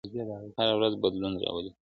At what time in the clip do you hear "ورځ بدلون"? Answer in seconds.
0.77-1.33